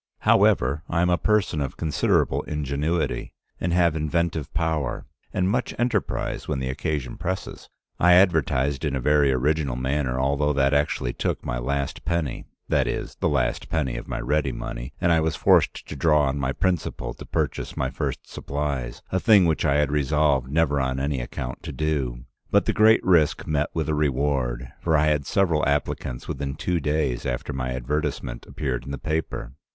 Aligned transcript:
However, 0.21 0.81
I 0.89 1.03
am 1.03 1.11
a 1.11 1.17
person 1.19 1.61
of 1.61 1.77
considerable 1.77 2.41
ingenuity, 2.47 3.33
and 3.59 3.71
have 3.71 3.95
inventive 3.95 4.51
power, 4.51 5.05
and 5.31 5.47
much 5.47 5.75
enterprise 5.77 6.47
when 6.47 6.57
the 6.57 6.69
occasion 6.71 7.17
presses. 7.17 7.69
I 7.99 8.13
advertised 8.13 8.83
in 8.83 8.95
a 8.95 8.99
very 8.99 9.31
original 9.31 9.75
manner, 9.75 10.19
although 10.19 10.53
that 10.53 10.73
actually 10.73 11.13
took 11.13 11.45
my 11.45 11.59
last 11.59 12.03
penny, 12.03 12.45
that 12.67 12.87
is, 12.87 13.13
the 13.19 13.29
last 13.29 13.69
penny 13.69 13.95
of 13.95 14.07
my 14.07 14.19
ready 14.19 14.51
money, 14.51 14.91
and 14.99 15.11
I 15.11 15.19
was 15.19 15.35
forced 15.35 15.87
to 15.87 15.95
draw 15.95 16.23
on 16.23 16.39
my 16.39 16.51
principal 16.51 17.13
to 17.13 17.23
purchase 17.27 17.77
my 17.77 17.91
first 17.91 18.27
supplies, 18.27 19.03
a 19.11 19.19
thing 19.19 19.45
which 19.45 19.65
I 19.65 19.75
had 19.75 19.91
resolved 19.91 20.49
never 20.49 20.81
on 20.81 20.99
any 20.99 21.21
account 21.21 21.61
to 21.61 21.71
do. 21.71 22.25
But 22.49 22.65
the 22.65 22.73
great 22.73 23.05
risk 23.05 23.45
met 23.45 23.69
with 23.75 23.87
a 23.87 23.93
reward, 23.93 24.67
for 24.81 24.97
I 24.97 25.09
had 25.09 25.27
several 25.27 25.63
applicants 25.67 26.27
within 26.27 26.55
two 26.55 26.79
days 26.79 27.23
after 27.23 27.53
my 27.53 27.75
advertisement 27.75 28.47
appeared 28.47 28.83
in 28.83 28.89
the 28.89 28.97
paper. 28.97 29.53